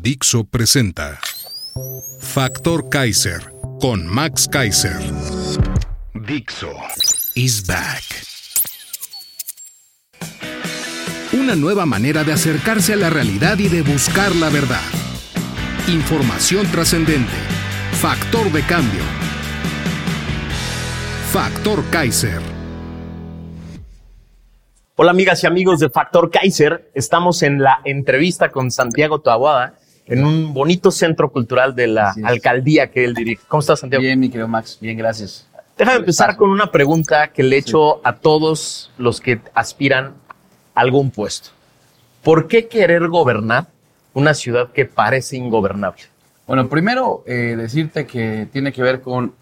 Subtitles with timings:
[0.00, 1.18] Dixo presenta
[2.20, 4.96] Factor Kaiser con Max Kaiser.
[6.14, 6.72] Dixo
[7.34, 8.04] is back.
[11.32, 14.86] Una nueva manera de acercarse a la realidad y de buscar la verdad.
[15.88, 17.34] Información trascendente.
[18.00, 19.02] Factor de cambio.
[21.32, 22.40] Factor Kaiser.
[24.94, 26.88] Hola amigas y amigos de Factor Kaiser.
[26.94, 29.74] Estamos en la entrevista con Santiago Taboada
[30.08, 33.42] en un bonito centro cultural de la alcaldía que él dirige.
[33.46, 34.02] ¿Cómo estás, Santiago?
[34.02, 35.46] Bien, mi querido Max, bien, gracias.
[35.76, 40.14] Déjame empezar con una pregunta que le he hecho a todos los que aspiran
[40.74, 41.50] a algún puesto.
[42.22, 43.68] ¿Por qué querer gobernar
[44.12, 46.02] una ciudad que parece ingobernable?
[46.46, 49.34] Bueno, primero eh, decirte que tiene que ver con,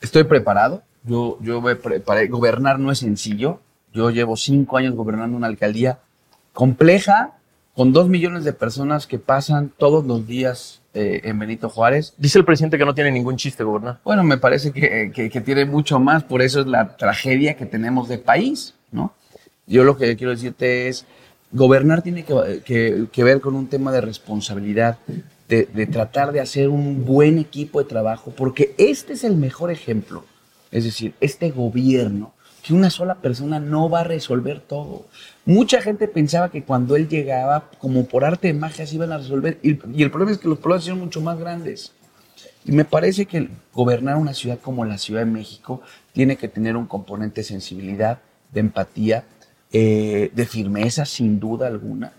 [0.00, 3.60] estoy preparado, yo, yo me preparé, gobernar no es sencillo,
[3.92, 5.98] yo llevo cinco años gobernando una alcaldía
[6.52, 7.35] compleja,
[7.76, 12.14] con dos millones de personas que pasan todos los días eh, en Benito Juárez.
[12.16, 14.00] Dice el presidente que no tiene ningún chiste gobernar.
[14.02, 17.66] Bueno, me parece que, que- que tiene mucho más, por eso es la tragedia que
[17.66, 19.12] tenemos de país, ¿no?
[19.66, 21.04] Yo lo que quiero decirte es,
[21.52, 24.98] gobernar tiene que, que- que ver con un tema de responsabilidad,
[25.46, 29.70] de, de tratar de hacer un buen equipo de trabajo, porque este es el mejor
[29.70, 30.24] ejemplo.
[30.70, 32.32] Es decir, este gobierno,
[32.66, 35.06] que una sola persona no va a resolver todo.
[35.44, 39.18] Mucha gente pensaba que cuando él llegaba, como por arte de magia, se iban a
[39.18, 41.92] resolver, y, el problema es que los problemas son mucho más grandes.
[42.64, 45.80] Y me parece que gobernar una ciudad como la Ciudad de México
[46.12, 48.18] tiene que tener un componente de sensibilidad,
[48.52, 49.24] de empatía,
[49.72, 52.12] eh, de firmeza, sin duda alguna,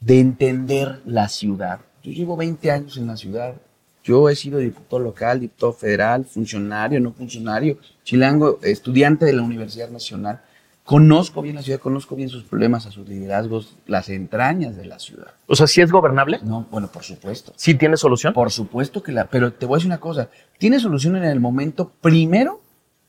[0.00, 1.78] de entender la ciudad.
[2.02, 3.54] Yo llevo 20 años en la ciudad.
[4.02, 9.90] Yo he sido diputado local, diputado federal, funcionario, no funcionario, chilango, estudiante de la Universidad
[9.90, 10.42] Nacional.
[10.84, 14.98] Conozco bien la ciudad, conozco bien sus problemas, a sus liderazgos, las entrañas de la
[14.98, 15.28] ciudad.
[15.46, 16.40] O sea, ¿sí es gobernable?
[16.42, 17.54] No, bueno, por supuesto.
[17.56, 18.34] ¿Sí tiene solución?
[18.34, 20.28] Por supuesto que la, pero te voy a decir una cosa,
[20.58, 22.60] tiene solución en el momento primero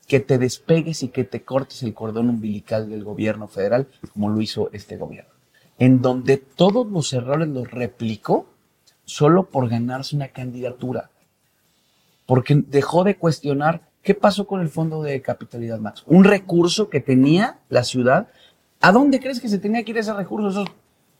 [0.08, 4.40] que te despegues y que te cortes el cordón umbilical del gobierno federal, como lo
[4.40, 5.32] hizo este gobierno,
[5.78, 8.46] en donde todos los errores los replicó
[9.04, 11.10] solo por ganarse una candidatura,
[12.24, 17.00] porque dejó de cuestionar qué pasó con el fondo de capitalidad Max, un recurso que
[17.00, 18.28] tenía la ciudad,
[18.80, 20.68] ¿a dónde crees que se tenía que ir ese recurso, esos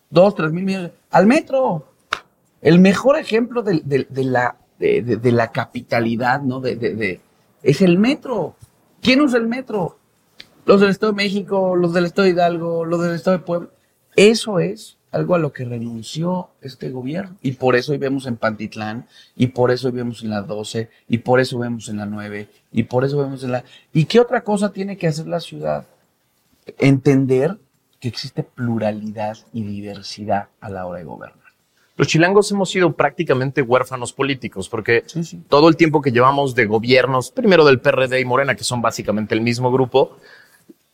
[0.08, 0.92] dos, tres mil millones?
[1.10, 1.84] Al metro,
[2.62, 5.16] el mejor ejemplo de, de- de la, de, de-
[5.52, 6.60] capitalidad, ¿no?
[6.60, 7.20] De-
[7.62, 8.54] es el metro.
[9.02, 9.98] ¿Quién usa el metro?
[10.64, 13.68] Los del Estado de México, los del Estado de Hidalgo, los del Estado de Puebla.
[14.14, 17.36] Eso es algo a lo que renunció este gobierno.
[17.42, 20.90] Y por eso hoy vemos en Pantitlán, y por eso hoy vemos en la 12,
[21.08, 23.64] y por eso vemos en la 9, y por eso vemos en la...
[23.92, 25.86] ¿Y qué otra cosa tiene que hacer la ciudad?
[26.78, 27.56] Entender
[28.00, 31.46] que existe pluralidad y diversidad a la hora de gobernar.
[31.96, 35.42] Los chilangos hemos sido prácticamente huérfanos políticos porque Sí, sí.
[35.48, 39.34] todo el tiempo que llevamos de gobiernos, primero del PRD y Morena, que son básicamente
[39.34, 40.18] el mismo grupo,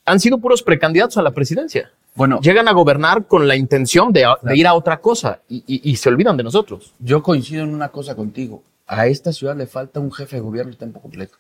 [0.04, 1.90] han sido puros precandidatos a la presidencia.
[2.14, 5.90] Bueno, Llegan a gobernar con la intención de, de ir a otra cosa y, y-
[5.90, 6.92] y se olvidan de nosotros.
[6.98, 8.62] Yo coincido en una cosa contigo.
[8.86, 11.38] A esta ciudad le falta un jefe de gobierno de tiempo completo.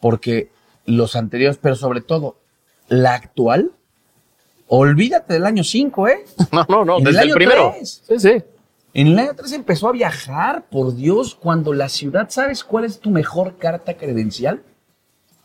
[0.00, 0.50] Porque
[0.86, 2.36] los anteriores, pero sobre todo
[2.88, 3.72] la actual,
[4.68, 6.24] olvídate del año 5, ¿eh?
[6.52, 7.74] No, no, no, En desde el, año primero.
[7.82, 8.42] Sí, sí.
[8.94, 12.98] En el año 3 empezó a viajar, por Dios, cuando la ciudad, ¿sabes cuál es
[13.00, 14.62] tu mejor carta credencial?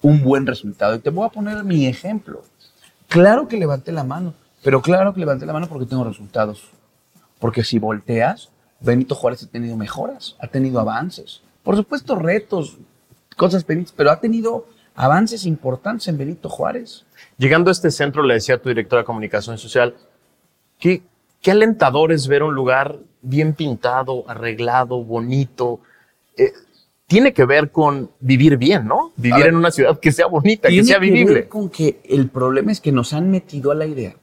[0.01, 0.95] Un buen resultado.
[0.95, 2.43] Y te voy a poner mi ejemplo.
[3.07, 6.69] Claro que levanté la mano, pero claro que levanté la mano porque tengo resultados.
[7.39, 8.49] Porque si volteas,
[8.79, 11.41] Benito Juárez ha tenido mejoras, ha tenido avances.
[11.63, 12.77] Por supuesto, retos,
[13.35, 17.05] cosas pendientes, pero ha tenido avances importantes en Benito Juárez.
[17.37, 19.95] Llegando a este centro, le decía a tu directora de comunicación social,
[20.79, 21.03] qué,
[21.41, 25.79] qué alentador es ver un lugar bien pintado, arreglado, bonito.
[26.35, 26.51] Eh,
[27.07, 29.13] tiene que ver con vivir bien, ¿no?
[29.15, 31.47] Vivir ver, en una ciudad que sea bonita, que Tiene sea ver vivible.
[31.47, 34.15] con que el problema es que nos han metido a la idea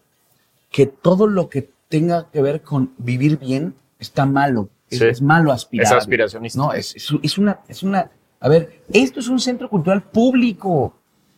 [0.71, 4.69] que todo lo que tenga que ver con vivir bien está malo.
[4.91, 5.05] Es, Sí.
[5.07, 5.87] es malo aspirar.
[5.87, 6.59] Es aspiracionista.
[6.61, 8.11] No, es, es, es una, es una.
[8.41, 10.95] A ver, esto es un centro cultural público.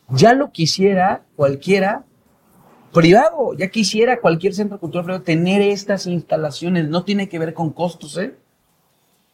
[0.09, 2.05] Ya lo quisiera cualquiera
[2.93, 3.55] privado.
[3.57, 6.89] Ya quisiera cualquier centro cultural privado tener estas instalaciones.
[6.89, 8.35] No tiene que ver con costos, ¿eh?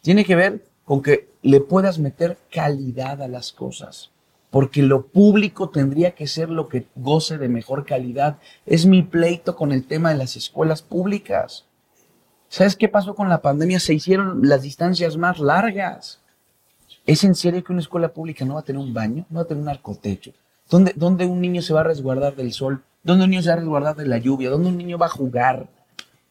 [0.03, 4.11] Tiene que ver con que le puedas meter calidad a las cosas.
[4.51, 8.37] Porque lo público tendría que ser lo que goce de mejor calidad.
[8.67, 11.65] Es mi pleito con el tema de las escuelas públicas.
[12.51, 13.81] ¿Sabes qué pasó con la pandemia?
[13.81, 16.21] Se hicieron las distancias más largas.
[17.07, 19.25] ¿Es en serio que una escuela pública no va a tener un baño?
[19.31, 20.35] ¿No va a tener un arcotecho?
[20.69, 22.85] ¿Dónde, ¿Dónde un niño se va a resguardar del sol?
[23.03, 24.51] ¿Dónde un niño se va a resguardar de la lluvia?
[24.51, 25.71] ¿Dónde un niño va a jugar?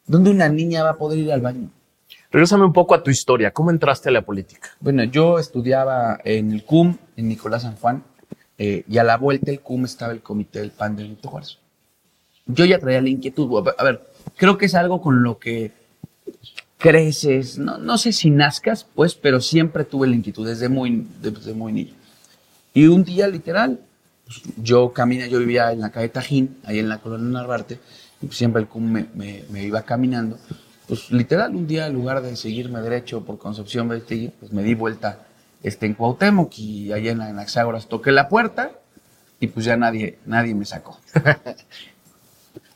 [0.06, 1.68] ¿Dónde una niña va a poder ir al baño?
[2.32, 3.52] Regresame un poco a tu historia.
[3.52, 4.70] ¿Cómo entraste a la política?
[4.80, 8.02] Bueno, yo estudiaba en el CUM, en Nicolás San Juan,
[8.56, 11.58] eh, y a la vuelta del CUM estaba el comité del PAN de Benito Juárez.
[12.46, 13.50] Yo ya traía la inquietud.
[13.76, 14.02] A ver,
[14.36, 15.72] creo que es algo con lo que
[16.78, 21.52] creces, no, no sé si nazcas, pues, pero siempre tuve la inquietud desde muy, desde
[21.52, 21.94] muy niño.
[22.72, 23.78] Y un día, literal,
[24.24, 27.78] pues, yo caminé, yo vivía en la calle Tajín, ahí en la colonia Narvarte,
[28.20, 30.38] y pues, siempre el CUM me, me, me, iba caminando.
[30.88, 34.74] Pues literal, un día, en lugar de seguirme derecho por Concepción Vestigui, pues me di
[34.74, 35.20] vuelta
[35.62, 38.72] este, en Cuauhtémoc y allá en, en Axágoras toqué la puerta
[39.40, 40.98] y pues ya nadie, nadie me sacó.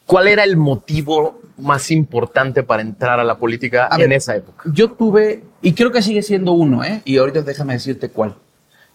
[0.07, 4.37] ¿Cuál era el motivo más importante para entrar a la política A en ver, esa
[4.37, 4.71] época?
[4.73, 7.03] Yo tuve, y creo que sigue siendo uno, ¿eh?
[7.05, 8.37] Y ahorita déjame decirte cuál.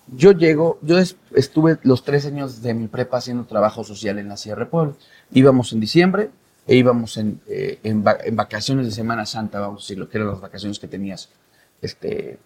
[0.07, 4.30] Yo llego, yo es- estuve los tres años de mi prepa haciendo trabajo social en
[4.30, 4.94] la Sierra de Puebla.
[5.34, 6.30] Íbamos en diciembre
[6.68, 10.18] e íbamos en, eh, en, va- en vacaciones de Semana Santa, vamos a decirlo, que
[10.18, 11.30] eran las vacaciones que tenías.
[11.81, 12.40] Este,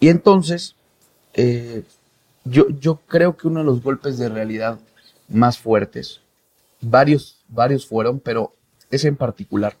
[0.00, 0.74] y entonces,
[1.34, 1.84] eh,
[2.44, 4.78] yo, yo creo que uno de los golpes de realidad
[5.28, 6.20] más fuertes,
[6.80, 8.54] varios, varios fueron, pero
[8.90, 9.76] ese en particular,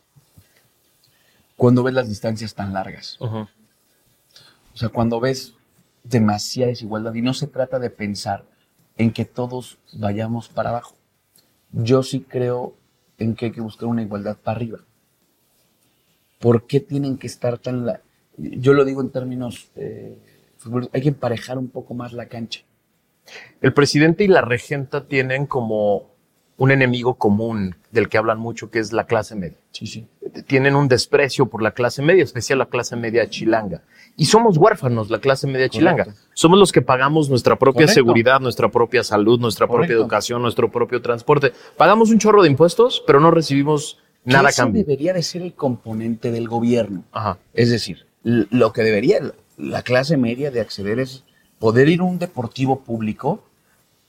[1.56, 3.16] cuando ves las distancias tan largas.
[4.74, 5.54] O sea, cuando ves
[6.04, 8.44] demasiada desigualdad y no se trata de pensar
[8.96, 10.94] en que todos vayamos para abajo.
[11.72, 12.74] Yo sí creo
[13.18, 14.78] en que hay que buscar una igualdad para arriba.
[16.38, 17.84] ¿Por qué tienen que estar tan...
[17.84, 18.00] La...
[18.36, 19.70] Yo lo digo en términos...
[19.76, 20.16] eh,
[20.92, 22.62] hay que emparejar un poco más la cancha.
[23.60, 26.10] El presidente y la regenta tienen como
[26.56, 29.56] un enemigo común del que hablan mucho, que es la clase media.
[29.70, 30.08] Sí, sí.
[30.46, 33.82] Tienen un desprecio por la clase media, especial la clase media chilanga.
[34.18, 36.04] Y somos huérfanos, la clase media chilanga.
[36.04, 36.22] Correcto.
[36.34, 37.94] Somos los que pagamos nuestra propia Correcto.
[37.94, 40.02] seguridad, nuestra propia salud, nuestra propia Correcto.
[40.02, 41.52] educación, nuestro propio transporte.
[41.76, 44.82] Pagamos un chorro de impuestos, pero no recibimos nada a cambio.
[44.84, 47.04] debería de ser el componente del gobierno.
[47.12, 47.38] Ajá.
[47.54, 51.22] Es decir, lo que debería la- la clase media de acceder es
[51.60, 53.42] poder ir a un deportivo público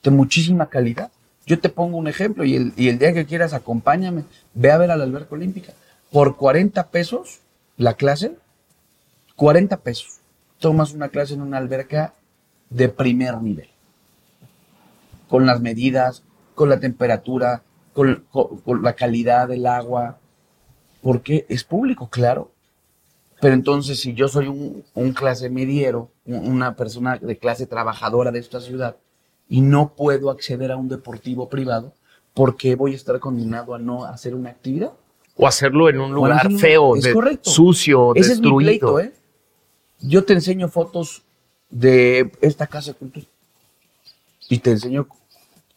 [0.04, 1.12] de muchísima calidad.
[1.46, 4.24] Yo te pongo un ejemplo y el, y el día que quieras acompáñame,
[4.56, 5.74] ve a ver a la alberca olímpica.
[6.12, 7.40] Por 40 pesos
[7.78, 8.34] la clase,
[9.44, 10.20] 40 pesos.
[10.60, 12.14] Tomas una clase en una alberca
[12.70, 13.70] de primer nivel.
[15.30, 16.24] Con las medidas,
[16.56, 17.64] con la temperatura,
[17.94, 20.18] con, con- con la calidad del agua.
[21.02, 22.52] Porque es público, claro.
[23.40, 28.32] Pero entonces, si yo soy un, un clase mediero, un- una persona de clase trabajadora
[28.32, 28.98] de esta ciudad,
[29.48, 31.94] y no puedo acceder a un deportivo privado,
[32.34, 34.92] ¿por qué voy a estar condenado a no hacer una actividad?
[35.38, 37.50] O hacerlo en un lugar un- feo, es de- correcto.
[37.50, 38.58] sucio, Ese es mi destruido.
[38.96, 39.14] pleito, ¿eh?
[40.02, 41.24] Yo te enseño fotos
[41.70, 43.26] de esta casa de cultura.
[44.48, 45.08] Y te enseño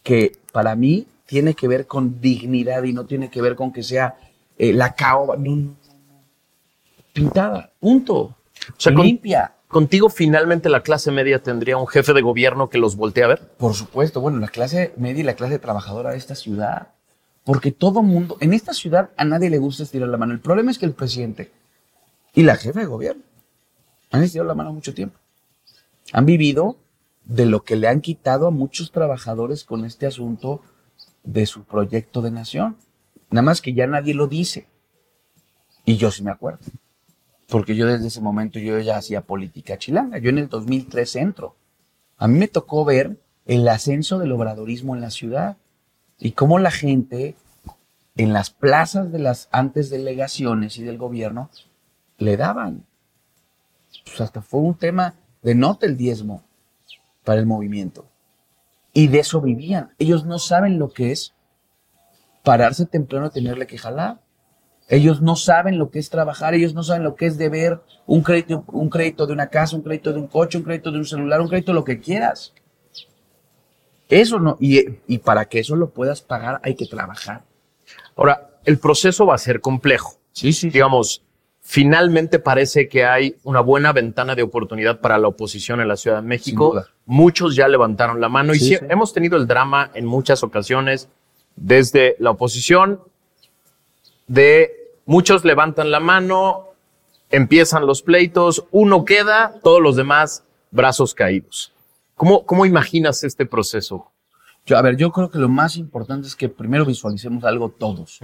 [0.03, 3.83] que para mí tiene que ver con dignidad y no tiene que ver con que
[3.83, 4.17] sea
[4.59, 5.37] eh, la caoba.
[5.37, 5.75] No, no.
[7.13, 8.15] Pintada, punto.
[8.21, 8.35] O
[8.79, 9.53] sea, con- limpia.
[9.69, 13.41] Contigo finalmente la clase media tendría un jefe de gobierno que los voltee a ver.
[13.57, 16.89] Por supuesto, bueno, la clase media y la clase trabajadora de esta ciudad.
[17.45, 20.35] Porque todo mundo, en esta ciudad a nadie le gusta estirar la mano.
[20.35, 21.51] El problema es que el presidente
[22.35, 23.23] y la jefa de gobierno
[24.13, 25.19] han estirado la mano mucho tiempo.
[26.13, 26.77] Han vivido
[27.25, 30.61] de lo que le han quitado a muchos trabajadores con este asunto
[31.25, 32.77] de su proyecto de nación.
[33.31, 34.67] Nada más que ya nadie lo dice.
[35.85, 36.61] Y yo sí me acuerdo.
[37.49, 40.19] Porque yo desde ese momento yo ya hacía política chilanga.
[40.19, 41.57] Yo en el 2003 entro.
[42.19, 45.57] A mí me tocó ver el ascenso del obradorismo en la ciudad
[46.19, 47.35] y cómo la gente
[48.17, 51.51] en las plazas de las antes delegaciones y del gobierno
[52.19, 52.85] le daban.
[54.05, 56.43] Pues hasta fue un tema de nota el diezmo
[57.25, 58.07] para el movimiento.
[58.93, 59.93] Y de eso vivían.
[59.99, 61.35] Ellos no saben lo que es
[62.43, 64.21] pararse temprano y tenerle que jalar.
[64.89, 68.23] Ellos no saben lo que es trabajar, ellos no saben lo que es deber un
[68.23, 71.07] crédito, un crédito de una casa, un crédito de un coche, un crédito de un
[71.07, 72.53] celular, un crédito lo que quieras.
[74.09, 77.45] Eso no, y, y para que eso lo puedas pagar hay que trabajar.
[78.17, 80.19] Ahora, el proceso va a ser complejo.
[80.33, 80.69] Sí, sí.
[80.69, 81.23] Digamos,
[81.73, 86.17] finalmente parece que hay una buena ventana de oportunidad para la oposición en la Ciudad
[86.17, 86.85] de México.
[87.07, 91.09] Muchos ya levantaron la mano y Sí, hemos tenido el drama en muchas ocasiones
[91.57, 93.01] desde la oposición,
[94.27, 94.71] de
[95.07, 96.75] muchos levantan la mano,
[97.31, 101.73] empiezan los pleitos, uno queda, todos los demás brazos caídos.
[102.17, 104.11] ¿Cómo, cómo imaginas este proceso?
[104.67, 108.21] Yo, a ver, yo creo que lo más importante es que primero visualicemos algo todos.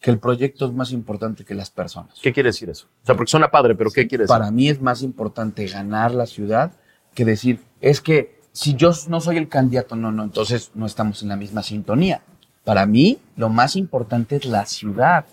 [0.00, 2.18] Que el proyecto es más importante que las personas.
[2.22, 2.86] ¿Qué quiere decir eso?
[3.02, 4.32] O sea, porque suena padre, pero ¿qué quiere decir?
[4.32, 6.72] Para mí es más importante ganar la ciudad
[7.14, 11.22] que decir, es que si yo no soy el candidato, no, no, entonces no estamos
[11.22, 12.22] en la misma sintonía.
[12.64, 15.26] Para mí, lo más importante es la ciudad.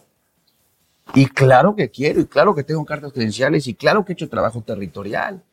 [1.13, 4.29] Y claro que quiero, y claro que tengo cartas credenciales, y claro que he hecho
[4.29, 5.43] trabajo territorial,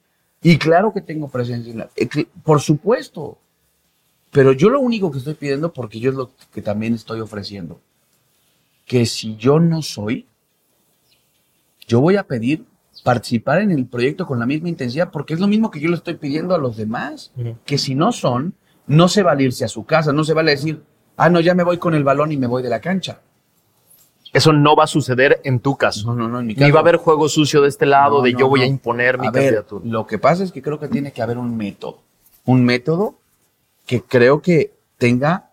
[0.43, 1.91] y claro que tengo presencia en la...
[1.97, 2.09] Eh,
[2.43, 3.39] por supuesto.
[4.31, 7.81] Pero yo lo único que estoy pidiendo, porque yo es lo que también estoy ofreciendo,
[8.93, 10.27] que si yo no soy,
[11.89, 12.67] yo voy a pedir
[13.03, 15.97] participar en el proyecto con la misma intensidad, porque es lo mismo que yo le
[15.97, 17.33] estoy pidiendo a los demás,
[17.65, 18.53] que si no son,
[18.87, 20.83] no se va a irse a su casa, no se vale decir,
[21.17, 23.23] ah, no, ya me voy con el balón y me voy de la cancha.
[24.31, 26.09] Eso no va a suceder en tu caso.
[26.09, 26.67] No, no, no, en mi caso.
[26.67, 29.33] Ni va a haber juego sucio de este lado de yo voy a imponer mi
[29.33, 29.87] candidatura.
[29.87, 32.03] Lo que pasa es que creo que tiene que haber un método.
[32.45, 33.15] Un método
[33.87, 35.52] que creo que tenga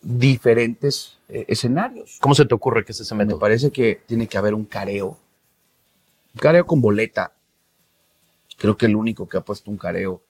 [0.00, 2.18] diferentes eh, escenarios.
[2.20, 3.36] ¿Cómo se te ocurre que es ese método?
[3.36, 5.18] Me parece que tiene que haber un careo.
[6.34, 7.32] Un careo con boleta.
[8.56, 10.22] Creo que el único que ha puesto un careo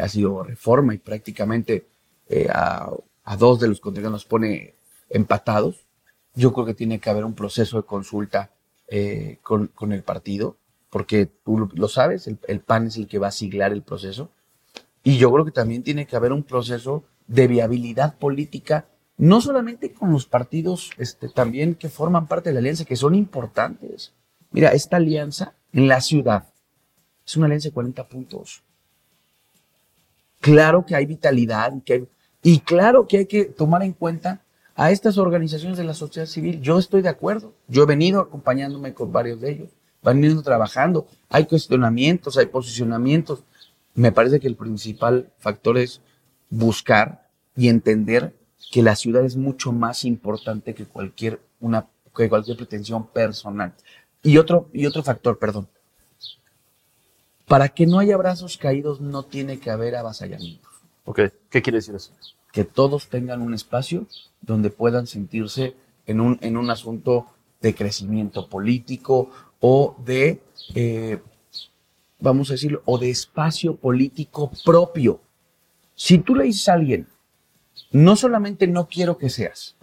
[0.00, 1.86] ha sido Reforma y prácticamente
[2.28, 2.90] eh, a,
[3.24, 4.74] a dos de los contenidos nos pone
[5.08, 5.86] empatados
[6.36, 8.50] yo creo que tiene que haber un proceso de consulta
[8.88, 10.56] eh, con, el partido,
[10.90, 14.30] porque tú lo sabes, el, PAN es el que va a siglar el proceso.
[15.02, 18.86] Y yo creo que también tiene que haber un proceso de viabilidad política,
[19.18, 23.14] no solamente con los partidos este, también que forman parte de la alianza, que son
[23.14, 24.12] importantes.
[24.50, 26.46] Mira, esta alianza en la ciudad
[27.26, 28.62] es una alianza de 40 puntos.
[30.40, 32.06] Claro que hay vitalidad y, que
[32.42, 34.42] y claro que hay que tomar en cuenta
[34.76, 36.60] a estas organizaciones de la sociedad civil.
[36.60, 37.54] Yo estoy de acuerdo.
[37.66, 39.70] Yo he venido acompañándome con varios de ellos.
[40.02, 41.08] Van trabajando.
[41.30, 43.42] Hay cuestionamientos, hay posicionamientos.
[43.94, 46.02] Me parece que el principal factor es
[46.50, 48.35] buscar y entender
[48.70, 53.72] que la ciudad es mucho más importante que cualquier, una, que cualquier pretensión personal.
[54.22, 55.68] Y otro, y otro factor, perdón.
[57.46, 60.72] Para que no haya brazos caídos no tiene que haber avasallamientos.
[61.04, 62.10] Ok, ¿qué quiere decir eso?
[62.56, 64.06] que todos tengan un espacio
[64.40, 67.26] donde puedan sentirse en un, en un asunto
[67.60, 69.30] de crecimiento político
[69.60, 70.40] o de,
[70.74, 71.20] eh,
[72.18, 75.20] vamos a decirlo, o de espacio político propio.
[75.94, 77.06] Si tú le dices a alguien,
[77.90, 79.76] no solamente no quiero que seas,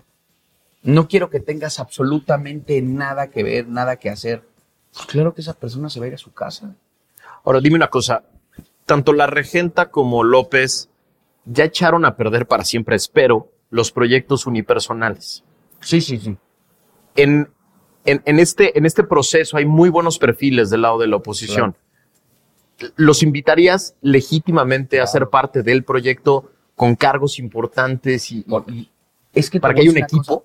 [0.82, 4.44] no quiero que tengas absolutamente nada que ver, nada que hacer,
[4.94, 6.76] pues claro que esa persona se va a ir a su casa.
[7.44, 8.24] Ahora, dime una cosa,
[8.86, 10.90] tanto la regenta como López
[11.46, 15.44] ya echaron a perder para siempre, espero, los proyectos unipersonales.
[15.82, 16.38] Sí, sí, sí.
[17.16, 17.50] En,
[18.06, 21.76] en, este, en este proceso hay muy buenos perfiles del lado de la oposición.
[22.96, 28.46] ¿Los invitarías legítimamente a ser parte del proyecto con cargos importantes y,
[29.34, 30.44] es que para que haya un equipo?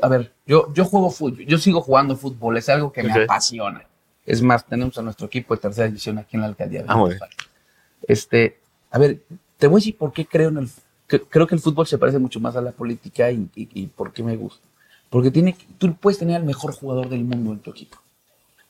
[0.00, 3.86] a ver, yo, yo juego fútbol, yo sigo jugando fútbol, es algo que me apasiona.
[4.24, 7.04] Es más, tenemos a nuestro equipo de tercera división aquí en la alcaldía de ah,
[8.08, 8.58] Este,
[8.90, 9.22] a ver,
[9.58, 10.70] te voy a decir por qué creo en el.
[11.28, 14.22] creo que el fútbol se parece mucho más a la política y, y, por qué
[14.22, 14.66] me gusta.
[15.10, 17.98] Porque tiene, tú puedes tener al mejor jugador del mundo en tu equipo.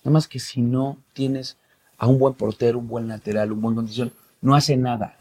[0.02, 1.56] Nada más que si no tienes
[1.96, 5.16] a un buen portero, un buen lateral, un buen condición, no hace nada.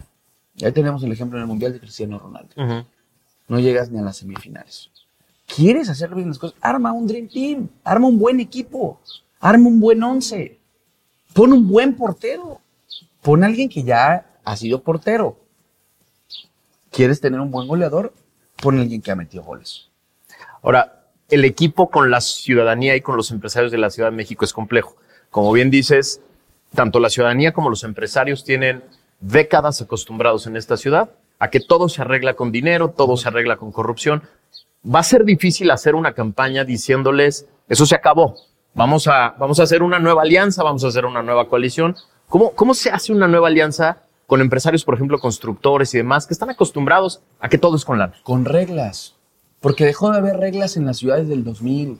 [0.55, 2.86] Ya tenemos el ejemplo en el Mundial de Cristiano Ronaldo.
[3.48, 4.89] No llegas ni a las semifinales.
[5.48, 6.57] ¿Quieres hacer bien las cosas?
[6.62, 9.00] Arma un Dream Team, arma un buen equipo,
[9.39, 10.57] arma un buen once,
[11.33, 12.62] pon un buen portero,
[13.22, 15.38] pon a alguien que ya ha sido portero,
[16.93, 18.13] ¿Quieres tener un buen goleador?
[18.62, 19.89] Pon a alguien que ha metido goles.
[20.62, 24.45] Ahora, el equipo con la ciudadanía y con los empresarios de la Ciudad de México
[24.45, 24.95] es complejo.
[25.31, 26.22] Como bien dices,
[26.75, 28.83] tanto la ciudadanía como los empresarios tienen
[29.24, 33.58] décadas acostumbrados en esta ciudad a que todo se arregla con dinero, todo se arregla
[33.58, 34.24] con corrupción.
[34.86, 38.36] Va a ser difícil hacer una campaña diciéndoles, eso se acabó,
[38.74, 41.96] vamos a, vamos a hacer una nueva alianza, vamos a hacer una nueva coalición.
[42.27, 46.34] ¿Cómo, cómo se hace una nueva alianza con empresarios, por ejemplo, constructores y demás, que
[46.34, 48.13] están acostumbrados a que todo es con lana.
[48.24, 49.15] Con reglas.
[49.60, 52.00] Porque dejó de haber reglas en las ciudades del 2000.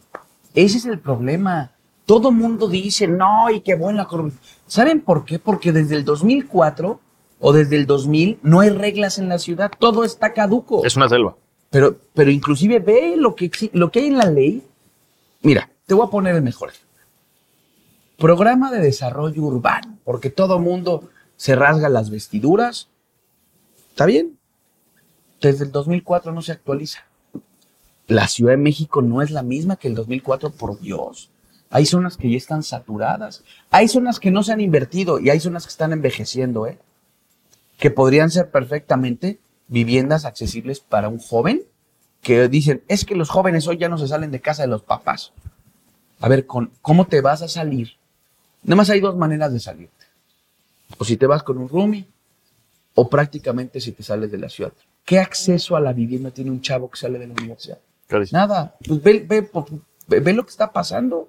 [0.54, 1.72] Ese es el problema.
[2.06, 4.42] Todo mundo dice, no, y qué buena corrupción.
[4.68, 5.40] ¿Saben por qué?
[5.40, 7.00] Porque desde el 2004
[7.46, 9.70] o desde el 2000 no hay reglas en la ciudad.
[9.78, 10.86] Todo está caduco.
[10.86, 11.36] Es una selva.
[11.70, 14.64] Pero, pero inclusive ve lo que, lo que hay en la ley.
[15.42, 16.72] Mira, te voy a poner el mejor.
[18.18, 22.88] Programa de desarrollo urbano, porque todo mundo, se rasga las vestiduras.
[23.90, 24.38] Está bien.
[25.42, 27.06] Desde el 2004 no se actualiza.
[28.08, 31.30] La Ciudad de México no es la misma que el 2004, por Dios.
[31.70, 33.44] Hay zonas que ya están saturadas.
[33.70, 36.80] Hay zonas que no se han invertido y hay zonas que están envejeciendo, ¿eh?
[37.78, 41.64] Que podrían ser perfectamente viviendas accesibles para un joven
[42.22, 44.82] que dicen, es que los jóvenes hoy ya no se salen de casa de los
[44.84, 45.34] papás.
[46.22, 47.94] A ver, con, ¿cómo te vas a salir?
[48.64, 50.06] Nada más hay dos maneras de salirte.
[50.98, 52.06] O si te vas con un roomie,
[52.96, 54.72] o prácticamente si te sales de la ciudad.
[55.04, 57.80] ¿Qué acceso a la vivienda tiene un chavo que sale de la universidad?
[58.08, 58.40] Clarísimo.
[58.40, 58.76] Nada.
[58.88, 59.50] Pues ve, ve,
[60.08, 61.28] ve- ve lo que está pasando.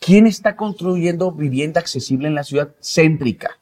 [0.00, 3.58] ¿Quién está construyendo vivienda accesible en la ciudad céntrica?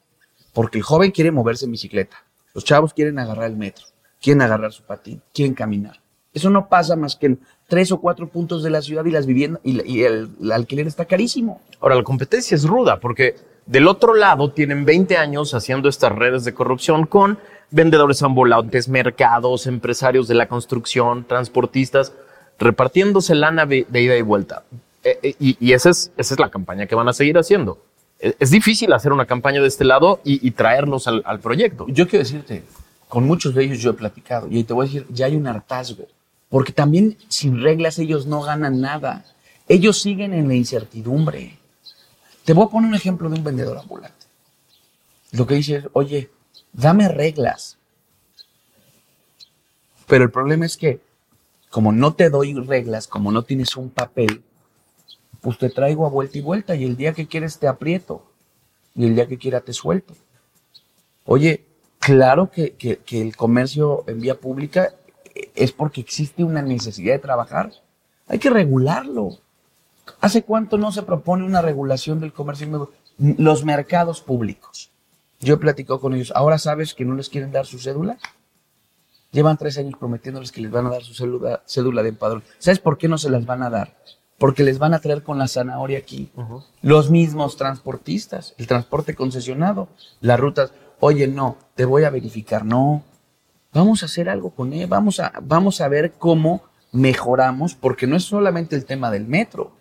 [0.53, 2.23] Porque el joven quiere moverse en bicicleta.
[2.53, 3.85] Los chavos quieren agarrar el metro,
[4.21, 5.99] quieren agarrar su patín, quieren caminar.
[6.33, 9.25] Eso no pasa más que en tres o cuatro puntos de la ciudad y las
[9.25, 11.61] viviendas y, el alquiler está carísimo.
[11.79, 16.43] Ahora, la competencia es ruda porque del otro lado tienen 20 años haciendo estas redes
[16.43, 17.39] de corrupción con
[17.71, 22.13] vendedores ambulantes, mercados, empresarios de la construcción, transportistas,
[22.59, 24.63] repartiéndose lana de, de ida y vuelta.
[25.03, 27.79] Eh, eh, y y esa, es, esa es la campaña que van a seguir haciendo.
[28.23, 31.85] Es difícil hacer una campaña de este lado y, y traerlos al, al proyecto.
[31.89, 32.63] Yo quiero decirte,
[33.09, 35.45] con muchos de ellos yo he platicado y te voy a decir, ya hay un
[35.45, 36.07] hartazgo,
[36.47, 39.25] porque también sin reglas ellos no ganan nada.
[39.67, 41.57] Ellos siguen en la incertidumbre.
[42.45, 44.25] Te voy a poner un ejemplo de un vendedor ambulante.
[45.31, 46.29] Lo que dice es, oye,
[46.71, 47.77] dame reglas.
[50.07, 51.01] Pero el problema es que,
[51.69, 54.43] como no te doy reglas, como no tienes un papel,
[55.43, 58.23] pues te traigo a vuelta y vuelta y el día que quieres te aprieto
[58.95, 60.15] y el día que quiera te suelto.
[61.25, 61.65] Oye,
[61.99, 64.93] claro que, que- el comercio en vía pública
[65.35, 67.73] eh, es porque existe una necesidad de trabajar.
[68.27, 69.37] Hay que regularlo.
[70.21, 72.89] ¿Hace cuánto no se propone una regulación del comercio?
[73.17, 74.91] Los mercados públicos.
[75.41, 76.31] Yo he platicado con ellos.
[76.35, 78.17] ¿Ahora sabes que no les quieren dar su cédula?
[79.31, 82.43] Llevan tres años prometiéndoles que les van a dar su cédula, cédula de empadrón.
[82.59, 83.97] ¿Sabes por qué no se las van a dar?
[84.43, 86.29] Porque les van a traer con la zanahoria aquí.
[86.81, 89.87] Los mismos transportistas, el transporte concesionado,
[90.19, 90.73] las rutas.
[90.99, 92.65] Oye, no, te voy a verificar.
[92.65, 93.05] No,
[93.71, 94.87] vamos a hacer algo con él.
[94.87, 99.71] Vamos a, vamos a ver cómo mejoramos, porque no es solamente el tema del metro.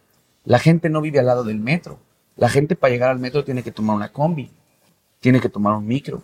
[0.45, 1.99] La gente no vive al lado del metro.
[2.37, 4.49] La gente para llegar al metro tiene que tomar una combi,
[5.19, 6.23] tiene que tomar un micro.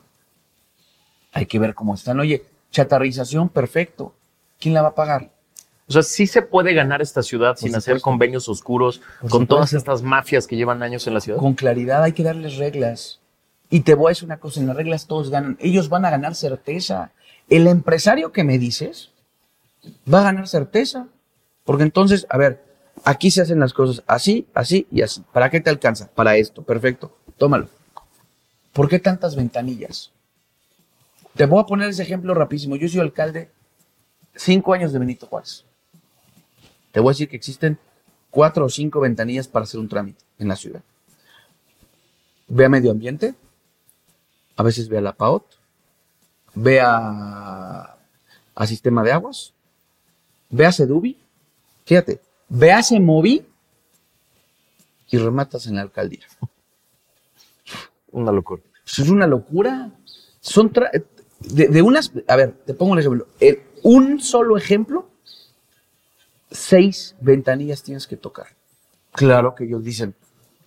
[1.33, 2.21] Hay que ver cómo están.
[2.21, 4.15] Oye, chatarrización, perfecto.
[4.61, 5.33] ¿Quién la va a pagar?
[5.89, 9.73] O sea, sí se puede ganar esta ciudad sin hacer convenios oscuros Por con todas
[9.73, 11.39] estas mafias que llevan años en la ciudad.
[11.39, 13.21] Con claridad hay que darles reglas.
[13.71, 15.57] Y te voy a decir una cosa, en las reglas todos ganan.
[15.61, 17.13] Ellos van a ganar certeza.
[17.49, 19.13] El empresario que me dices
[20.13, 21.07] va a ganar certeza.
[21.65, 22.63] Porque entonces, a ver,
[23.05, 25.23] aquí se hacen las cosas así, así y así.
[25.33, 26.11] ¿Para qué te alcanza?
[26.15, 27.17] Para esto, perfecto.
[27.39, 27.69] Tómalo.
[28.75, 30.13] ¿Por qué tantas ventanillas?
[31.35, 32.77] Te voy a poner ese ejemplo rapidísimo.
[32.77, 33.51] Yo soy alcalde
[34.35, 35.65] cinco años de Benito Juárez.
[36.93, 37.79] Te voy a decir que existen
[38.31, 40.83] cuatro o cinco ventanillas para hacer un trámite en la ciudad.
[42.49, 43.35] Ve a medio ambiente,
[44.57, 45.45] a veces ve a la PAOT,
[46.55, 47.97] ve a,
[48.55, 49.53] a sistema de aguas,
[50.51, 51.19] ve a Sedubi,
[51.85, 53.47] fíjate, ve a Semovi
[55.11, 56.27] y rematas en la alcaldía.
[58.11, 58.63] Una locura.
[58.87, 59.91] Es una locura.
[60.41, 60.91] Son tra-
[61.41, 63.27] de, de unas, a ver, te pongo un ejemplo.
[63.41, 65.08] En un solo ejemplo,
[66.51, 68.49] seis ventanillas tienes que tocar.
[69.13, 70.15] Claro que ellos dicen,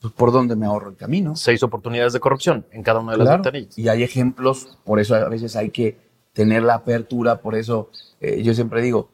[0.01, 1.35] pues, ¿por dónde me ahorro el camino?
[1.35, 3.77] Seis oportunidades de corrupción en cada una de las ventanillas.
[3.77, 5.97] Y hay ejemplos, por eso a veces hay que
[6.33, 7.89] tener la apertura, por eso
[8.19, 9.09] eh, yo siempre digo,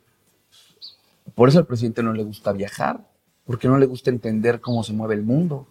[1.36, 3.06] por eso al presidente no le gusta viajar,
[3.46, 5.68] porque no le gusta entender cómo se mueve el mundo,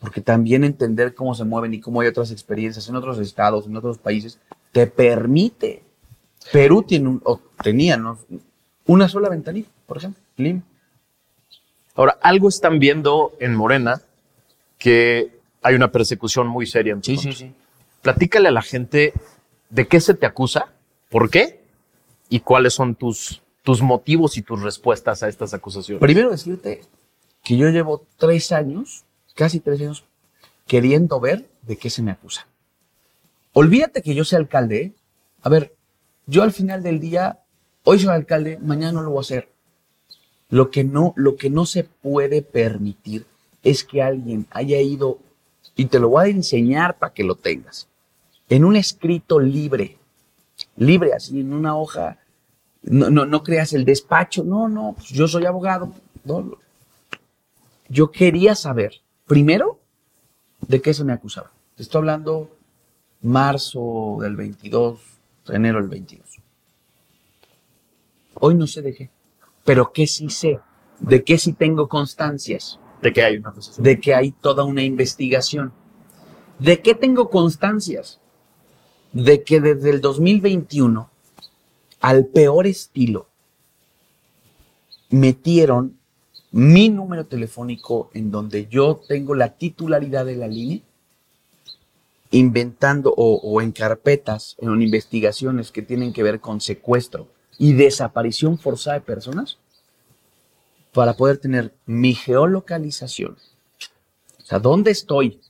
[0.00, 3.76] porque también entender cómo se mueven y cómo hay otras experiencias en otros estados, en
[3.76, 4.38] otros países,
[4.72, 5.82] te permite.
[6.52, 8.18] Perú tiene un, o tenía ¿no?
[8.88, 10.62] Una sola ventanilla, por ejemplo, Lima.
[11.94, 14.02] Ahora, algo están viendo en Morena
[14.78, 17.32] que hay una persecución muy seria en tu contra.
[17.32, 17.54] sí.
[18.02, 19.12] Platícale a la gente
[19.70, 20.72] de qué se te acusa,
[21.10, 21.60] por qué
[22.28, 26.00] y cuáles son tus, tus motivos y tus respuestas a estas acusaciones.
[26.00, 26.82] Primero decirte
[27.42, 30.04] que yo llevo tres años, casi tres años,
[30.66, 32.46] queriendo ver de qué se me acusa.
[33.52, 34.82] Olvídate que yo sea alcalde.
[34.82, 34.92] ¿eh?
[35.42, 35.74] A ver,
[36.26, 37.40] yo al final del día,
[37.90, 39.48] hoy soy alcalde, mañana no lo voy a hacer.
[40.50, 43.24] Lo que no, lo que no se puede permitir
[43.62, 45.18] es que alguien haya ido,
[45.74, 47.88] y te lo voy a enseñar para que lo tengas,
[48.50, 49.96] en un escrito libre,
[50.76, 52.18] libre así, en una hoja,
[52.82, 55.90] no, no, no creas el despacho, no, no, pues yo soy abogado.
[56.24, 56.58] No.
[57.88, 59.78] Yo quería saber, primero,
[60.60, 61.50] de qué se me acusaba.
[61.74, 62.50] Te estoy hablando
[63.22, 65.00] marzo del 22,
[65.48, 66.37] enero del 22.
[68.40, 69.10] Hoy no sé de qué.
[69.64, 70.60] Pero ¿qué sí sé?
[71.00, 72.78] ¿De qué sí tengo constancias?
[73.02, 73.52] De que hay una.
[73.78, 75.72] De que hay toda una investigación.
[76.58, 78.20] ¿De qué tengo constancias?
[79.12, 81.10] De que desde el 2021,
[82.00, 83.28] al peor estilo,
[85.10, 85.98] metieron
[86.50, 90.80] mi número telefónico en donde yo tengo la titularidad de la línea,
[92.30, 98.58] inventando o, o en carpetas, en investigaciones que tienen que ver con secuestro y desaparición
[98.58, 99.58] forzada de personas,
[100.92, 103.36] para poder tener mi geolocalización.
[104.40, 105.40] O sea, ¿dónde estoy?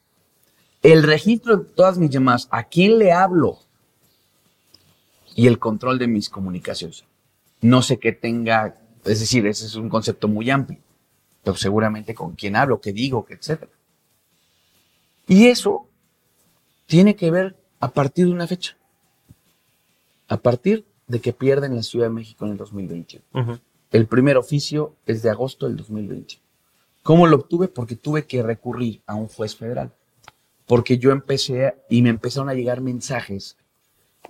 [0.83, 3.61] El registro de todas mis llamadas, a quién le hablo
[5.35, 7.05] y el control de mis comunicaciones.
[7.61, 10.81] No sé qué tenga, es decir, ese es un concepto muy amplio,
[11.45, 13.71] pero seguramente con quién hablo, qué digo, etcétera.
[15.29, 15.87] Y eso
[16.87, 18.77] tiene que ver a partir de una fecha.
[20.27, 23.25] A partir de que pierden la Ciudad de México en el 2021.
[23.35, 23.59] Ujú.
[23.91, 26.37] El primer oficio es de agosto del 2020.
[27.03, 27.69] ¿Cómo lo obtuve?
[27.69, 29.91] Porque tuve que recurrir a un juez federal.
[30.67, 33.57] Porque yo empecé a- y me empezaron a llegar mensajes,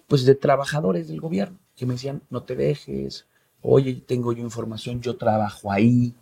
[0.07, 3.27] pues de trabajadores del gobierno que me decían, no te dejes,
[3.63, 6.15] oye, tengo yo información, yo trabajo ahí.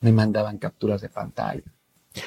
[0.00, 1.62] Me mandaban capturas de pantalla.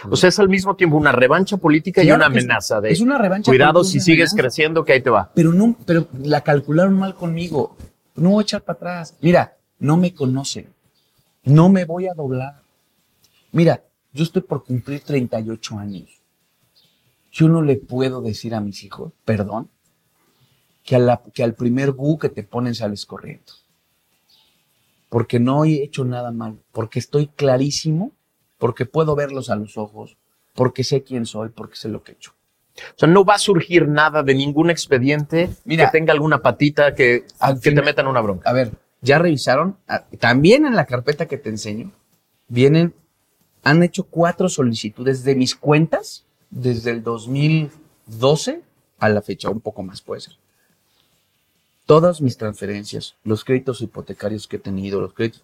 [0.10, 2.92] O sea, es al mismo tiempo una revancha política y una que es- amenaza de
[2.92, 4.36] es una revancha cuidado si sigues amenaza.
[4.44, 5.32] creciendo que ahí te va.
[5.34, 7.76] Pero no, pero la calcularon mal conmigo.
[8.16, 9.16] No voy a echar para atrás.
[9.22, 10.68] Mira, no me conocen.
[11.44, 12.62] No me voy a doblar.
[13.52, 16.10] Mira, yo estoy por cumplir 38 años.
[17.32, 19.70] Yo no le puedo decir a mis hijos, perdón,
[20.84, 23.54] que, a la- que al primer bu que te ponen sales corriendo.
[25.10, 26.58] Porque no he hecho nada mal.
[26.72, 28.12] Porque estoy clarísimo.
[28.62, 30.18] Porque puedo verlos a los ojos.
[30.54, 31.50] Porque sé quién soy.
[31.50, 32.34] Porque sé lo que he hecho.
[32.78, 36.94] O sea, no va a surgir nada de ningún expediente Mira, que tenga alguna patita
[36.94, 37.26] que,
[37.62, 38.48] que te metan una bronca.
[38.48, 38.72] A ver,
[39.02, 39.78] ya revisaron.
[39.88, 41.92] Ah, También en la carpeta que te enseño,
[42.48, 42.94] vienen,
[43.64, 48.62] han hecho cuatro solicitudes de mis cuentas desde el 2012
[49.00, 50.36] a la fecha, un poco más puede ser.
[51.88, 55.44] Todas mis transferencias, los créditos hipotecarios que he tenido, los créditos,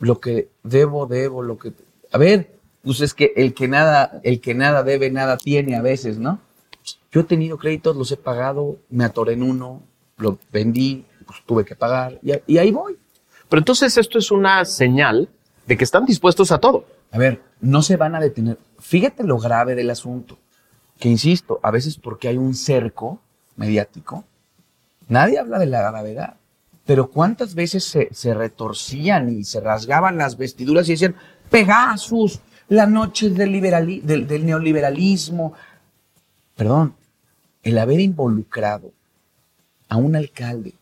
[0.00, 1.72] lo que debo, debo, lo que.
[2.12, 5.82] A ver, pues es que el que nada, el que nada debe, nada tiene a
[5.82, 6.40] veces, ¿no?
[7.12, 9.82] Yo he tenido créditos, los he pagado, me atoré en uno,
[10.16, 12.96] lo vendí, pues tuve que pagar, y, ahí voy.
[13.48, 15.28] Pero entonces esto es una señal
[15.66, 16.84] de que están dispuestos a todo.
[17.10, 18.58] A ver, no se van a detener.
[18.78, 20.38] Fíjate lo grave del asunto.
[20.98, 23.20] Que insisto, a veces porque hay un cerco
[23.56, 24.24] mediático,
[25.08, 26.36] nadie habla de la gravedad.
[26.86, 31.16] Pero cuántas veces se, se retorcían y se rasgaban las vestiduras y decían,
[31.50, 33.60] Pegasus, la noche del,
[34.04, 35.52] del, neoliberalismo.
[36.56, 36.94] Perdón,
[37.62, 38.92] el haber involucrado
[39.88, 40.74] a un alcalde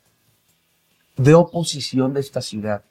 [1.17, 2.85] de oposición de esta ciudad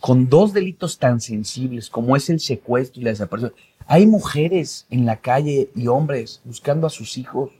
[0.00, 3.54] con dos delitos tan sensibles como es el secuestro y la desaparición.
[3.86, 7.50] Hay mujeres en la calle y hombres buscando a sus hijos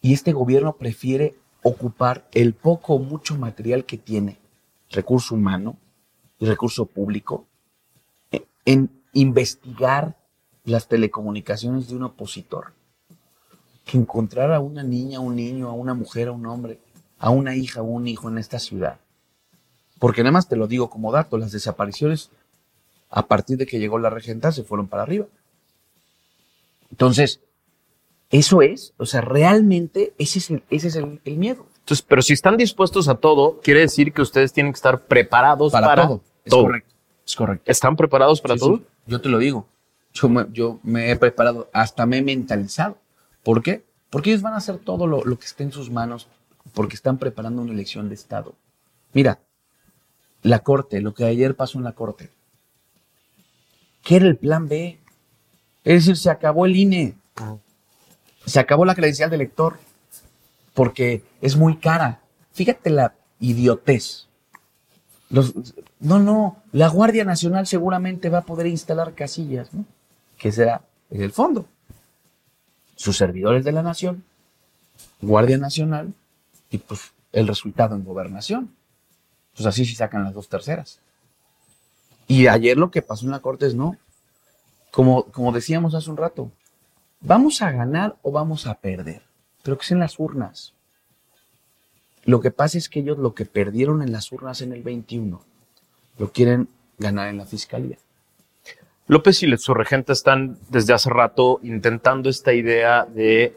[0.00, 4.38] y este gobierno prefiere ocupar el poco o mucho material que tiene,
[4.90, 5.76] recurso humano
[6.38, 7.46] y recurso público,
[8.64, 10.16] en investigar
[10.64, 12.72] las telecomunicaciones de un opositor.
[13.84, 16.78] Que encontrar a una niña, a un niño, a una mujer, a un hombre,
[17.18, 18.98] a una hija o un hijo en esta ciudad
[20.04, 22.30] porque nada más te lo digo como dato, las desapariciones
[23.08, 25.26] a partir de que llegó la regenta se fueron para arriba.
[26.90, 27.40] Entonces,
[28.28, 31.64] eso es, o sea, realmente ese es el, ese es el, el miedo.
[31.78, 35.72] Entonces, pero si están dispuestos a todo, quiere decir que ustedes tienen que estar preparados
[35.72, 36.20] para, Para, todo.
[36.44, 36.64] Es todo.
[36.64, 36.93] correcto.
[37.26, 37.70] Es correcto.
[37.70, 38.76] ¿Están preparados para Sí, todo?
[38.78, 39.66] sí, yo te lo digo.
[40.12, 42.98] Yo me, yo me he preparado, hasta me he mentalizado.
[43.42, 43.84] ¿Por qué?
[44.10, 46.28] Porque ellos van a hacer todo lo, lo que esté en sus manos,
[46.72, 48.54] porque están preparando una elección de Estado.
[49.12, 49.40] Mira,
[50.42, 52.30] la Corte, lo que ayer pasó en la Corte.
[54.02, 54.98] ¿Qué era el plan B?
[55.82, 57.14] Es decir, se acabó el INE.
[58.46, 59.78] Se acabó la credencial de elector.
[60.74, 62.20] Porque es muy cara.
[62.52, 64.26] Fíjate la idiotez.
[66.00, 69.84] No, no, la Guardia Nacional seguramente va a poder instalar casillas, ¿no?
[70.38, 71.66] Que será en el fondo.
[72.94, 74.22] Sus servidores de la nación,
[75.20, 76.12] Guardia Nacional
[76.70, 78.74] y pues el resultado en gobernación.
[79.54, 81.00] Pues así sí sacan las dos terceras.
[82.26, 83.96] Y ayer lo que pasó en la Corte es no.
[84.90, 86.50] Como, como decíamos hace un rato,
[87.20, 89.22] ¿vamos a ganar o vamos a perder?
[89.62, 90.72] Pero que es en las urnas.
[92.24, 95.40] Lo que pasa es que ellos lo que perdieron en las urnas en el 21
[96.18, 97.98] lo quieren ganar en la fiscalía.
[99.06, 103.54] López y su regente están desde hace rato intentando esta idea de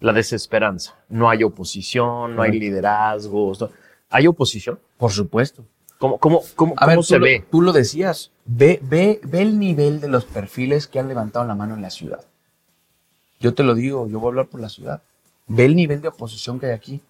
[0.00, 0.96] la desesperanza.
[1.08, 3.60] No hay oposición, no hay liderazgos.
[3.60, 3.70] no-
[4.08, 4.80] ¿Hay oposición?
[4.96, 5.64] Por supuesto.
[5.98, 7.44] ¿Cómo, cómo, cómo, A ver, cómo tú se lo- ve?
[7.50, 8.32] Tú lo decías.
[8.46, 11.90] Ve, ve, ve el nivel de los perfiles que han levantado la mano en la
[11.90, 12.24] ciudad.
[13.38, 15.02] Yo te lo digo, yo voy a hablar por la ciudad.
[15.46, 17.00] Ve el nivel de oposición que hay aquí.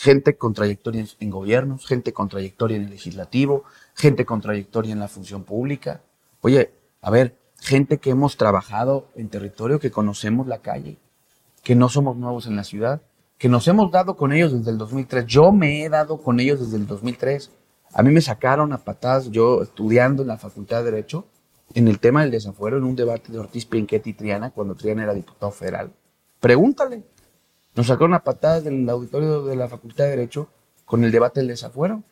[0.00, 5.00] Gente con trayectoria en, gobiernos, gente con trayectoria en el legislativo, gente con trayectoria en
[5.00, 6.02] la función pública.
[6.40, 6.70] Oye,
[7.02, 10.98] a ver, gente que hemos trabajado en territorio, que conocemos la calle,
[11.64, 13.02] que no somos nuevos en la ciudad,
[13.38, 15.26] que nos hemos dado con ellos desde el 2003.
[15.26, 17.50] Yo me he dado con ellos desde el 2003.
[17.92, 21.26] A mí me sacaron a patadas, yo estudiando en la Facultad de Derecho,
[21.74, 25.02] en el tema del desafuero, en un debate de Ortiz Pinquetti y Triana, cuando Triana
[25.02, 25.90] era diputado federal.
[26.38, 27.02] Pregúntale.
[27.78, 30.48] Nos sacaron a patadas del auditorio de la Facultad de Derecho
[30.84, 32.02] con el debate del desafuero.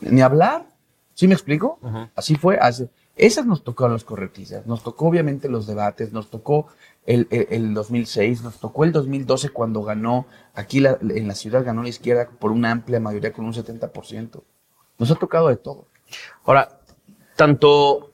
[0.00, 0.64] Ni hablar.
[1.12, 1.78] ¿Sí me explico?
[2.16, 2.56] Así fue.
[2.58, 4.66] Así- esas nos tocaron los corretistas.
[4.66, 6.68] Nos tocó obviamente los debates, nos tocó
[7.04, 11.62] el, el- el 2006, nos tocó el 2012 cuando ganó, aquí la- en la ciudad
[11.62, 14.42] ganó la izquierda por una amplia mayoría con un 70%.
[14.98, 15.88] Nos ha tocado de todo.
[16.46, 16.80] Ahora,
[17.36, 18.12] tanto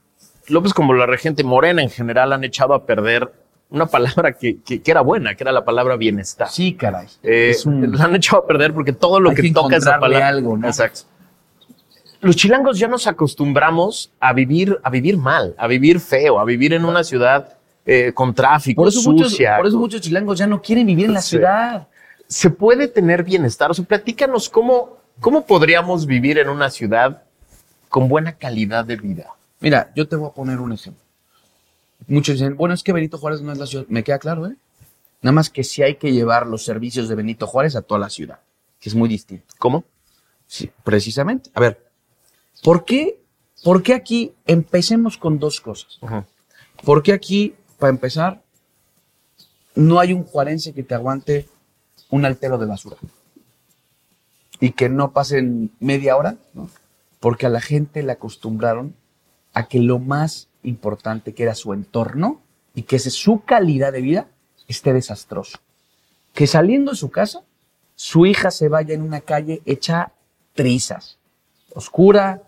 [0.49, 3.33] López como la regente Morena en general han echado a perder
[3.71, 6.49] una palabra que, que- que era buena, que era la palabra bienestar.
[6.49, 7.07] Sí, caray.
[7.23, 9.99] Eh, un- La han echado a perder porque todo lo Hay que, que toca esa
[10.01, 10.29] palabra.
[10.29, 10.67] algo, ¿no?
[10.67, 11.01] Exacto.
[12.21, 16.73] Los chilangos ya nos acostumbramos a vivir, a vivir mal, a vivir feo, a vivir
[16.73, 17.55] en una ciudad
[17.87, 19.57] eh, con tráfico, por, eso muchos, sucia.
[19.57, 21.31] por eso muchos chilangos ya no quieren vivir en la Sí.
[21.37, 21.87] ciudad.
[22.27, 23.71] ¿Se puede tener bienestar?
[23.71, 27.23] O sea, platícanos cómo, cómo podríamos vivir en una ciudad
[27.89, 29.27] con buena calidad de vida.
[29.61, 31.03] Mira, yo te voy a poner un ejemplo.
[32.07, 33.87] Muchos dicen, bueno, es que Benito Juárez no es la ciudad.
[33.89, 34.57] Me queda claro, ¿eh?
[35.21, 38.09] Nada más que sí hay que llevar los servicios de Benito Juárez a toda la
[38.09, 38.41] ciudad,
[38.79, 39.53] que es muy distinto.
[39.59, 39.85] ¿Cómo?
[40.47, 41.51] Sí, precisamente.
[41.55, 41.91] A ver,
[42.63, 43.21] ¿por qué,
[43.65, 45.99] por qué aquí empecemos con dos cosas?
[46.85, 48.43] ¿Por qué aquí, para empezar,
[49.75, 51.49] no hay un juarense que te aguante
[52.11, 52.97] un altero de basura?
[54.61, 56.71] Y que no pasen media hora, ¿no?
[57.21, 58.95] Porque a la gente le acostumbraron
[59.53, 62.41] a que lo más importante que era su entorno
[62.75, 64.29] y que ese, su calidad de vida
[64.67, 65.59] esté desastroso.
[66.35, 67.43] Que saliendo de su casa,
[67.95, 70.13] su hija se vaya en una calle hecha
[70.55, 71.19] trizas,
[71.75, 72.43] oscura,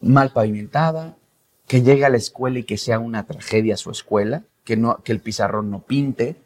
[0.00, 1.16] mal pavimentada,
[1.66, 5.12] que llegue a la escuela y que sea una tragedia su escuela, que, no, que
[5.12, 6.36] el pizarrón no pinte.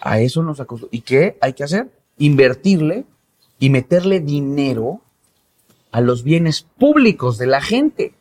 [0.00, 0.94] A eso nos acostumbramos.
[0.94, 1.90] ¿Y qué hay que hacer?
[2.18, 3.04] Invertirle
[3.58, 5.00] y meterle dinero
[5.92, 8.14] a los bienes públicos de la gente.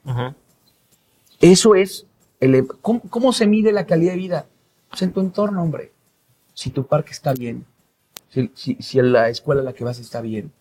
[1.41, 2.05] Eso es,
[2.39, 4.45] el, ¿cómo, cómo se mide la calidad de vida?
[4.89, 5.91] Pues en tu entorno, hombre.
[6.53, 7.65] Si tu parque está bien,
[8.29, 10.51] si, si, la escuela a la que vas está bien,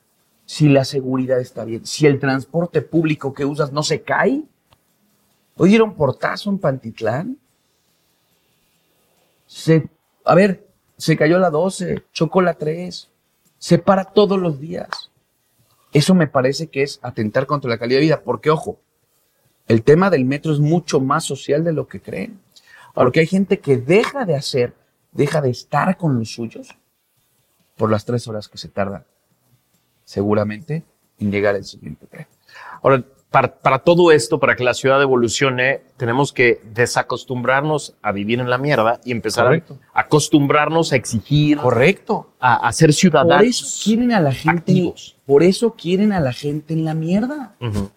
[0.46, 4.42] si la seguridad está bien, si el transporte público que usas no se cae.
[5.56, 7.38] Hoy dieron portazo en Pantitlán.
[9.46, 9.88] Se,
[10.24, 10.66] a ver,
[10.96, 13.08] se cayó la 12, chocó la 3,
[13.58, 14.88] se para todos los días.
[15.92, 18.78] Eso me parece que es atentar contra la calidad de vida, porque ojo,
[19.70, 22.40] el tema del metro es mucho más social de lo que creen.
[22.92, 24.74] Porque hay gente que deja de hacer,
[25.12, 26.76] deja de estar con los suyos
[27.76, 29.06] por las tres horas que se tarda,
[30.04, 30.82] seguramente,
[31.18, 32.26] en llegar al siguiente tren.
[32.82, 38.40] Ahora, para, para todo esto, para que la ciudad evolucione, tenemos que desacostumbrarnos a vivir
[38.40, 39.78] en la mierda y empezar Correcto.
[39.94, 42.32] a acostumbrarnos a exigir, Correcto.
[42.40, 43.46] a, a ser Por ciudadanos.
[43.46, 45.16] eso quieren a la gente, activos.
[45.26, 47.54] por eso quieren a la gente en la mierda.
[47.60, 47.90] Ujú.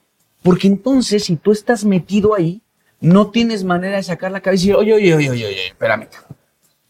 [0.43, 2.61] Porque entonces, si tú estás metido ahí,
[2.99, 6.07] no tienes manera de sacar la cabeza y decir, oye, oye, oye, oye, oye, espérame.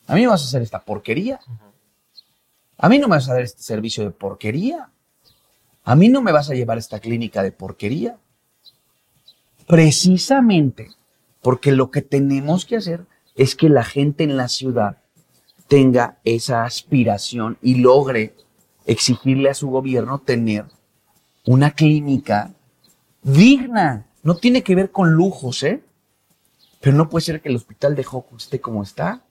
[0.08, 1.40] A mí me vas a hacer esta porquería.
[2.78, 4.90] A mí no me vas a dar este servicio de porquería.
[5.84, 8.18] A mí no me vas a llevar esta clínica de porquería.
[9.68, 10.90] Precisamente
[11.42, 14.98] porque lo que tenemos que hacer es que la gente en la ciudad
[15.68, 18.36] tenga esa aspiración y logre
[18.86, 20.66] exigirle a su gobierno tener
[21.46, 22.54] una clínica
[23.24, 24.06] digna.
[24.24, 25.82] No tiene que ver con lujos, ¿eh?
[26.80, 29.22] Pero no puede ser que el hospital de Joco esté como está.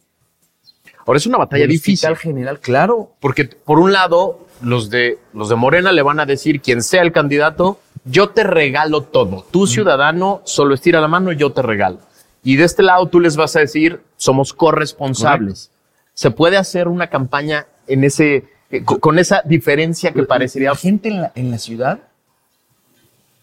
[1.07, 1.95] Ahora es una batalla el difícil.
[2.11, 3.13] hospital general, claro.
[3.21, 7.03] Porque por un lado, los de, los de Morena le van a decir, quien sea
[7.03, 9.45] el candidato, yo te regalo todo.
[9.51, 11.99] Tú, ciudadano, solo estira la mano y yo te regalo.
[12.45, 15.71] Y de este lado tú les vas a decir, somos corresponsables.
[16.15, 20.77] Se puede hacer una campaña en ese, eh, co- con esa diferencia que parecería La
[20.77, 22.01] gente en la, en la ciudad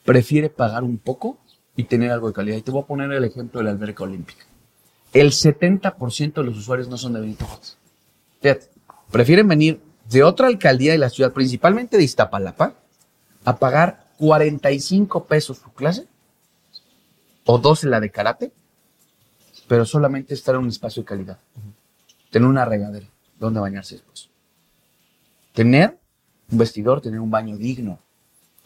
[0.05, 1.37] prefiere pagar un poco
[1.75, 2.57] y tener algo de calidad.
[2.57, 4.45] Y te voy a poner el ejemplo de la alberca olímpica.
[5.13, 7.77] El 70% de los usuarios no son de Benito Juárez.
[8.41, 8.67] Fíjate,
[9.11, 12.73] prefieren venir de otra alcaldía de la ciudad, principalmente de Iztapalapa,
[13.45, 16.07] a pagar 45 pesos su clase
[17.45, 18.51] o 12 la de karate,
[19.67, 21.39] pero solamente estar en un espacio de calidad.
[22.29, 23.07] Tener una regadera
[23.39, 24.29] donde bañarse después.
[25.53, 25.97] Tener
[26.51, 27.99] un vestidor, tener un baño digno.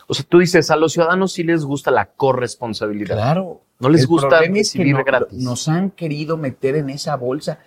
[0.08, 3.16] O sea, tú dices, a los ciudadanos sí les gusta la corresponsabilidad.
[3.16, 3.62] Claro.
[3.80, 5.38] No les El gusta problema es que recibir no- gratis.
[5.39, 7.60] nos han querido meter en esa bolsa.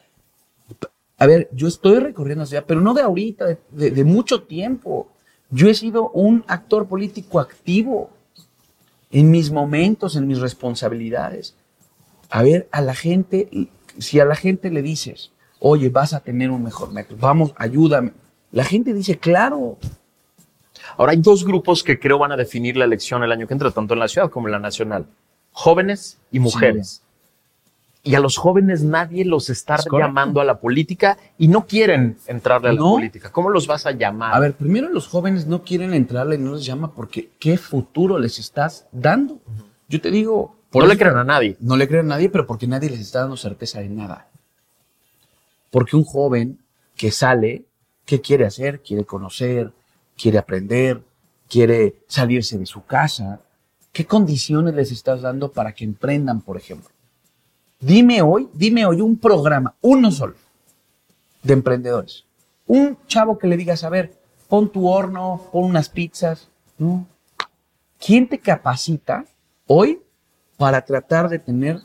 [1.18, 4.42] A ver, yo estoy recorriendo la ciudad, pero no de ahorita, de, de- de mucho
[4.42, 5.08] tiempo.
[5.50, 8.10] Yo he sido un actor político activo
[9.10, 11.54] en mis momentos, en mis responsabilidades.
[12.28, 13.48] A ver, a la gente,
[13.98, 18.12] si a la gente le dices, oye, vas a tener un mejor metro, vamos, ayúdame.
[18.52, 19.78] La gente dice, claro,
[20.98, 23.70] Ahora hay dos grupos que creo van a definir la elección el año que entra,
[23.70, 25.06] tanto en la ciudad como en la nacional.
[25.52, 27.02] Jóvenes y mujeres.
[28.02, 32.16] Y a los jóvenes nadie los está Es llamando a la política y no quieren
[32.28, 32.92] entrarle a la No.
[32.92, 33.32] política.
[33.32, 34.32] ¿Cómo los vas a llamar?
[34.32, 38.18] A ver, primero los jóvenes no quieren entrarle y no les llama porque ¿qué futuro
[38.18, 39.40] les estás dando?
[39.88, 40.54] Yo te digo...
[40.72, 41.56] no eso- le crean a nadie.
[41.58, 44.28] No le creen a nadie, pero porque nadie les está dando certeza de nada.
[45.70, 46.58] Porque un joven
[46.96, 47.64] que sale,
[48.04, 48.82] ¿qué quiere hacer?
[48.82, 49.72] Quiere conocer,
[50.16, 51.02] quiere aprender,
[51.48, 53.40] quiere salirse de su casa.
[53.92, 56.90] ¿Qué condiciones les estás dando para que emprendan, por ejemplo?
[57.80, 60.34] Dime hoy, dime hoy un programa, uno solo,
[61.42, 62.24] de emprendedores.
[62.66, 66.48] Un chavo que le digas, a ver, pon tu horno, pon unas pizzas.
[66.78, 67.06] No.
[67.98, 69.24] ¿Quién te capacita
[69.66, 70.00] hoy
[70.56, 71.80] para tratar de tener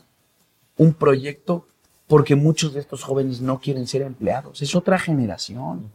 [0.76, 1.66] un proyecto?
[2.06, 4.60] Porque muchos de estos jóvenes no quieren ser empleados.
[4.60, 5.90] Es otra generación.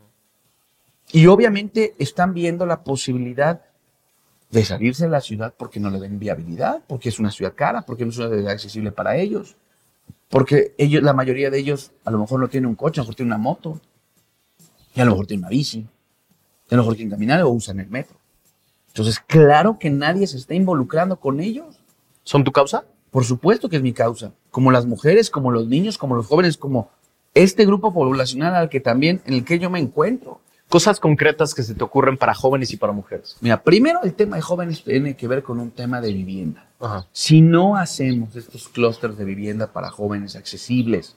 [1.11, 3.61] Y obviamente están viendo la posibilidad
[4.49, 7.81] de salirse de la ciudad porque no le ven viabilidad, porque es una ciudad cara,
[7.81, 9.55] porque no es una ciudad accesible para ellos.
[10.29, 13.05] Porque ellos, la mayoría de ellos, a lo mejor no tienen un coche, a lo
[13.05, 13.79] mejor tienen una moto,
[14.93, 15.79] y a lo mejor tienen una bici,
[16.69, 18.17] y a lo mejor quieren caminar o usan el metro.
[18.87, 21.79] Entonces, claro que nadie se está involucrando con ellos.
[22.23, 22.83] ¿Son tu causa?
[23.11, 24.33] Por supuesto que es mi causa.
[24.49, 26.89] Como las mujeres, como los niños, como los jóvenes, como
[27.33, 30.41] este grupo poblacional al que también, en el que yo me encuentro.
[30.69, 33.37] Cosas concretas que se te ocurren para jóvenes y para mujeres.
[33.39, 36.67] Mira, primero el tema de jóvenes tiene que ver con un tema de vivienda.
[36.79, 37.07] Ajá.
[37.11, 41.15] Si no hacemos estos clústeres de vivienda para jóvenes accesibles,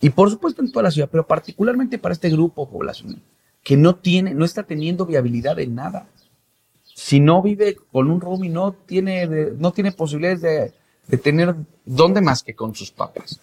[0.00, 3.22] y por supuesto en toda la ciudad, pero particularmente para este grupo poblacional,
[3.62, 6.06] que no tiene, no está teniendo viabilidad en nada.
[6.82, 10.74] Si no vive con un roomie, no tiene, no tiene posibilidades de,
[11.08, 13.40] de tener dónde más que con sus papás.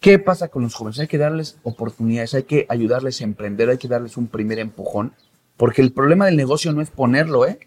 [0.00, 0.98] ¿Qué pasa con los jóvenes?
[1.00, 5.12] Hay que darles oportunidades, hay que ayudarles a emprender, hay que darles un primer empujón,
[5.56, 7.58] porque el problema del negocio no es ponerlo, ¿eh?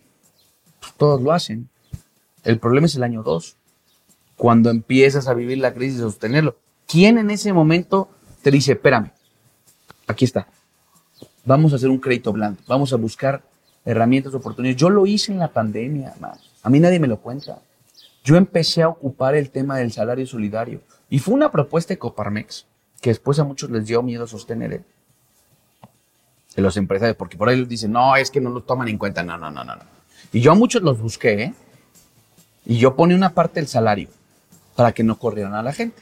[0.79, 1.69] Pues todos lo hacen.
[2.43, 3.57] El problema es el año 2,
[4.37, 6.55] cuando empiezas a vivir la crisis de sostenerlo.
[6.87, 8.09] ¿Quién en ese momento
[8.41, 9.11] te dice, espérame,
[10.07, 10.47] aquí está,
[11.43, 13.43] vamos a hacer un crédito blando, vamos a buscar
[13.83, 14.79] herramientas, oportunidades?
[14.79, 16.39] Yo lo hice en la pandemia, más.
[16.63, 17.59] A mí nadie me lo cuenta.
[18.23, 22.65] Yo empecé a ocupar el tema del salario solidario y fue una propuesta de Coparmex
[23.01, 24.83] que después a muchos les dio miedo sostener ¿eh?
[26.55, 28.97] de los empresarios, porque por ahí les dicen, no, es que no lo toman en
[28.97, 29.75] cuenta, no, no, no, no.
[29.75, 29.83] no".
[30.31, 31.53] Y yo a muchos los busqué, ¿eh?
[32.65, 34.09] Y yo ponía una parte del salario
[34.75, 36.01] para que no corrieran a la gente.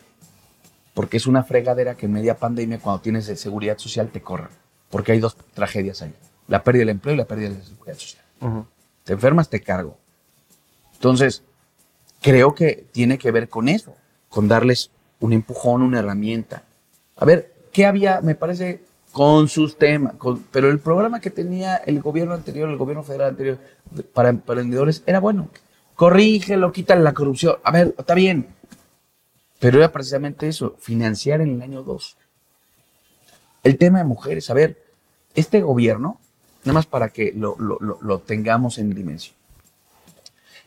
[0.94, 4.50] Porque es una fregadera que en media pandemia, cuando tienes seguridad social, te corran.
[4.90, 6.14] Porque hay dos tragedias ahí.
[6.48, 8.24] La pérdida del empleo y la pérdida de la seguridad social.
[9.04, 9.98] Te enfermas, te cargo.
[10.94, 11.44] Entonces,
[12.22, 13.96] creo que tiene que ver con eso,
[14.30, 16.64] con darles un empujón, una herramienta.
[17.16, 18.22] A ver, ¿qué había?
[18.22, 20.14] Me parece con sus temas,
[20.52, 23.58] pero el programa que tenía el gobierno anterior, el gobierno federal anterior,
[24.14, 25.50] para emprendedores, era bueno.
[25.96, 27.56] Corrígelo, quítale la corrupción.
[27.64, 28.48] A ver, está bien.
[29.60, 32.16] Pero era precisamente eso, financiar en el año 2.
[33.64, 34.78] El tema de mujeres, a ver,
[35.34, 36.20] este gobierno,
[36.64, 39.36] nada más para que lo, lo- lo- lo tengamos en dimensión,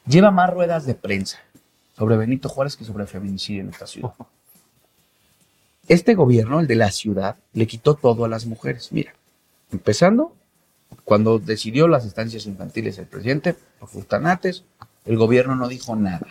[0.07, 1.39] lleva más ruedas de prensa
[1.97, 4.13] sobre Benito Juárez que sobre feminicidio en esta ciudad.
[5.91, 8.93] Este gobierno, el de la ciudad, le quitó todo a las mujeres.
[8.93, 9.13] Mira,
[9.73, 10.37] empezando,
[11.03, 14.63] cuando decidió las estancias infantiles el presidente, los fustanates,
[15.05, 16.29] el gobierno no dijo nada.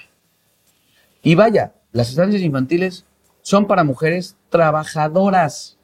[1.21, 3.03] Y vaya, las estancias infantiles
[3.41, 5.75] son para mujeres trabajadoras.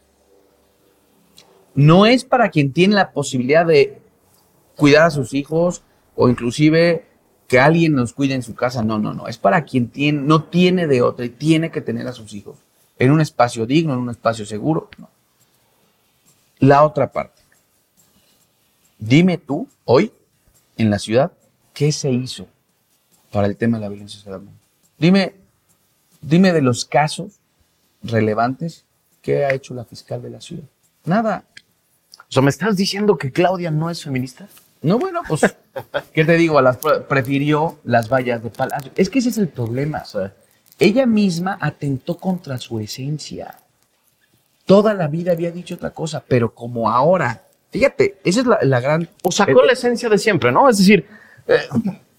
[1.74, 4.00] No es para quien tiene la posibilidad de
[4.78, 5.84] cuidar a sus hijos
[6.16, 7.08] o inclusive
[7.50, 8.84] que alguien nos cuide en su casa.
[8.84, 9.28] No, no, no.
[9.28, 12.65] Es para quien tiene, no tiene de otra y tiene que tener a sus hijos
[12.98, 14.90] en un espacio digno, en un espacio seguro.
[14.98, 15.10] No.
[16.60, 17.42] La otra parte.
[18.98, 20.12] Dime tú, hoy,
[20.78, 21.32] en la ciudad,
[21.74, 22.48] ¿qué se hizo
[23.32, 24.56] para el tema de la violencia hacia la mujer?
[24.98, 25.36] Dime,
[26.22, 27.40] dime de los casos
[28.02, 28.86] relevantes
[29.22, 30.64] que ha hecho la fiscal de la ciudad.
[31.04, 31.44] Nada.
[32.18, 34.48] O sea, ¿me estás diciendo que Claudia no es feminista?
[34.82, 35.42] No, bueno, pues,
[36.14, 36.62] ¿qué te digo?
[36.62, 36.78] Las,
[37.10, 38.92] prefirió las vallas de palacio.
[38.96, 40.04] Es que ese es el problema.
[40.80, 43.58] Ella misma atentó contra su esencia.
[44.66, 48.80] Toda la vida había dicho otra cosa, pero como ahora, fíjate, esa es la, la
[48.80, 49.08] gran...
[49.24, 50.68] O sacó Eh, la esencia de siempre, ¿no?
[50.70, 51.06] Es decir,
[51.48, 51.60] eh,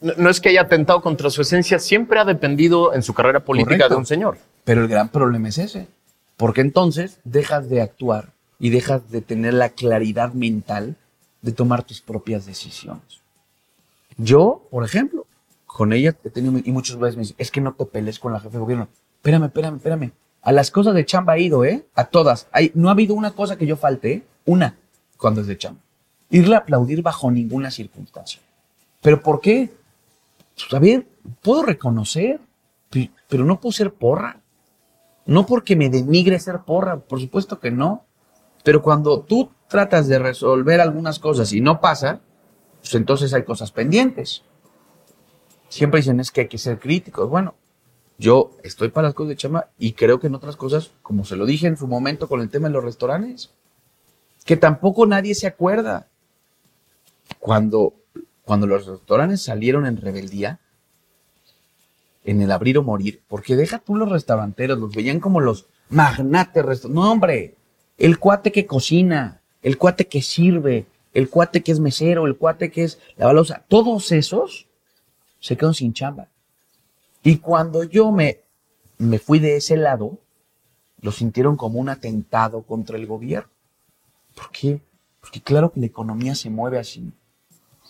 [0.01, 3.41] no, no es que haya atentado contra su esencia, siempre ha dependido en su carrera
[3.41, 3.95] política Correcto.
[3.95, 4.39] de un señor.
[4.65, 5.89] Pero el gran problema es ese.
[6.37, 10.97] Porque entonces dejas de actuar y dejas de tener la claridad mental
[11.43, 13.21] de tomar tus propias decisiones.
[14.17, 15.26] Yo, por ejemplo,
[15.77, 18.33] con ella he tenido, y muchas veces me dicen, es que no te pelees con
[18.33, 18.89] la jefe de gobierno.
[19.17, 20.13] Espérame, espérame, espérame.
[20.41, 21.87] A las cosas de chamba he ido, ¿eh?
[21.95, 22.49] A todas.
[22.51, 24.23] Hay, no ha habido una cosa que yo falte, ¿eh?
[24.47, 24.79] Una,
[25.19, 25.83] cuando es de chamba.
[26.31, 28.41] Irle a aplaudir bajo ninguna circunstancia.
[29.03, 29.71] ¿Pero por qué?
[30.55, 31.07] Pues, a ver,
[31.43, 32.41] puedo reconocer,
[33.29, 34.41] pero no puedo ser porra.
[35.27, 38.07] No porque me denigre ser porra, por supuesto que no.
[38.65, 42.21] Pero cuando tú tratas de resolver algunas cosas y no pasa,
[42.81, 44.43] pues entonces hay cosas pendientes.
[45.77, 47.29] Siempre dicen es que hay que ser críticos.
[47.29, 47.55] Bueno,
[48.17, 51.37] yo estoy para las cosas de chama y creo que en otras cosas, como se
[51.37, 53.51] lo dije en su momento con el tema de los restaurantes,
[54.47, 56.09] que tampoco nadie se acuerda.
[57.41, 57.93] Cuando,
[58.43, 60.61] cuando los restaurantes salieron en rebeldía,
[62.25, 66.87] en el abrir o morir, porque deja tú los restauranteros, los veían como los magnates.
[66.87, 67.55] No, hombre,
[67.99, 72.71] el cuate que cocina, el cuate que sirve, el cuate que es mesero, el cuate
[72.71, 74.66] que es la balosa, todos esos
[75.41, 76.29] se quedan sin chamba.
[77.23, 78.41] Y cuando yo me,
[78.99, 80.19] me fui de ese lado,
[81.01, 83.51] lo sintieron como un atentado contra el gobierno.
[84.35, 84.81] ¿Por qué?
[85.21, 87.13] Porque claro que la economía se mueve así.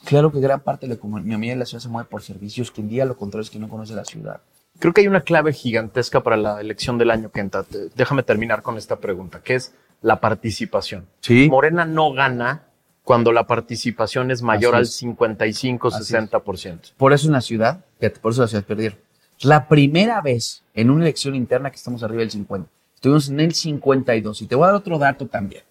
[0.04, 2.80] Claro que gran parte de la economía de la ciudad se mueve por servicios, que
[2.80, 4.40] en día lo contrario es que no conoce la ciudad.
[4.78, 7.64] Creo que hay una clave gigantesca para la elección del año que entra.
[7.94, 11.06] Déjame terminar con esta pregunta, que es la participación.
[11.20, 11.48] Sí.
[11.50, 12.66] Morena no gana
[13.06, 14.96] cuando la participación es mayor al es.
[14.96, 16.30] 55, Así es.
[16.32, 16.94] 60%.
[16.96, 17.84] Por eso en la ciudad,
[18.20, 18.98] por eso la ciudad perdieron.
[19.42, 22.68] La primera vez en una elección interna que estamos arriba del 50.
[22.96, 24.42] Estuvimos en el 52.
[24.42, 25.62] Y te voy a dar otro dato también.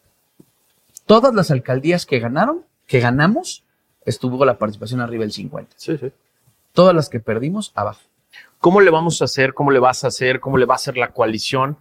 [1.06, 3.66] Todas las alcaldías que ganaron, que ganamos,
[4.06, 5.76] estuvo la participación arriba del 50.
[5.76, 6.14] Sí, sí.
[6.72, 8.00] Todas las que perdimos, abajo.
[8.60, 9.54] ¿Cómo le vamos a hacer?
[9.54, 10.40] ¿Cómo le vas a hacer?
[10.40, 11.76] ¿Cómo le va a hacer la coalición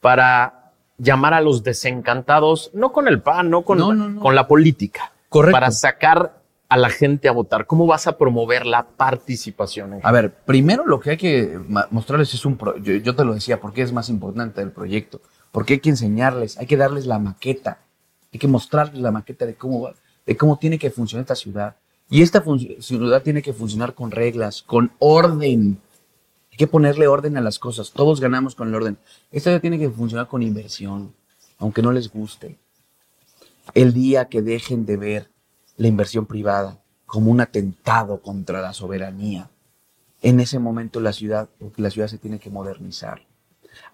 [0.00, 0.59] para
[1.02, 4.20] llamar a los desencantados, no con el PAN, no con, No, no, no.
[4.20, 5.12] con la política?
[5.28, 5.52] Correcto.
[5.56, 7.66] Para sacar a la gente a votar.
[7.66, 9.98] ¿Cómo vas a promover la participación?
[10.02, 11.58] A ver, primero lo que hay que
[11.90, 12.56] mostrarles es un...
[12.56, 15.20] pro- yo, yo te lo decía, porque es más importante el proyecto.
[15.52, 17.78] Porque hay que enseñarles, hay que darles la maqueta.
[18.32, 19.94] Hay que mostrarles la maqueta de cómo, va-
[20.26, 21.76] de cómo tiene que funcionar esta ciudad.
[22.08, 22.42] Y esta
[22.80, 25.78] ciudad tiene que funcionar con reglas, con orden.
[26.60, 27.90] Que ponerle orden a las cosas.
[27.90, 28.98] Todos ganamos con el orden.
[29.32, 31.14] Esta ciudad tiene que funcionar con inversión,
[31.56, 32.58] aunque no les guste.
[33.72, 35.30] El día que dejen de ver
[35.78, 39.48] la inversión privada como un atentado contra la soberanía,
[40.20, 41.48] en ese momento la ciudad,
[41.78, 43.22] la ciudad se tiene que modernizar.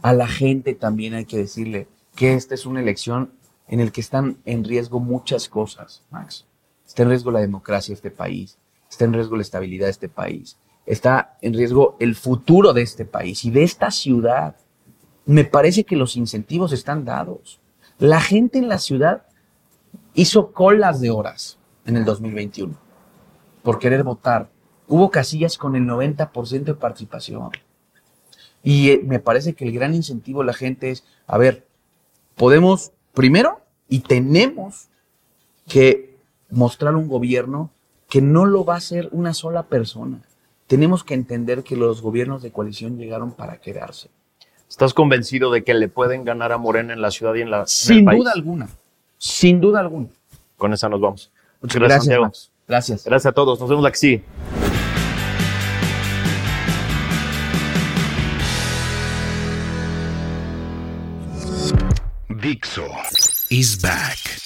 [0.02, 1.86] A la gente también hay que decirle
[2.16, 3.30] que esta es una elección
[3.68, 6.46] en la que están en riesgo muchas cosas, Max.
[6.84, 8.58] Está en riesgo la democracia de este país,
[8.90, 10.56] está en riesgo la estabilidad de este país,
[10.86, 14.56] está en riesgo el futuro de este país y de esta ciudad.
[15.24, 17.60] Me parece que los incentivos están dados.
[17.98, 19.26] La gente en la ciudad
[20.14, 22.86] hizo colas de horas en el 2021
[23.62, 24.48] por querer votar.
[24.86, 27.50] Hubo casillas con el 90% de participación.
[28.62, 31.66] Y eh, me parece que el gran incentivo de la gente es, a ver,
[32.36, 34.88] podemos primero y tenemos
[35.66, 36.16] que
[36.48, 37.70] mostrar un gobierno
[38.08, 40.22] que no lo va a hacer una sola persona.
[40.66, 44.08] Tenemos que entender que los gobiernos de coalición llegaron para quedarse.
[44.68, 47.58] ¿Estás convencido de que le pueden ganar a Morena en la ciudad y en la
[47.58, 48.18] en el Sin país?
[48.18, 48.68] duda alguna.
[49.16, 50.08] Sin duda alguna.
[50.56, 51.30] Con esa nos vamos.
[51.60, 52.20] Muchas gracias.
[52.20, 52.50] Max.
[52.66, 53.04] Gracias.
[53.04, 53.60] Gracias a todos.
[53.60, 54.24] Nos vemos la que sigue.
[62.28, 62.86] Dixo
[63.50, 64.45] is back.